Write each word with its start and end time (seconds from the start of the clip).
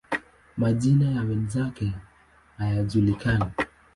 Majina 0.57 1.11
ya 1.11 1.21
wenzake 1.21 1.93
hayajulikani. 2.57 3.45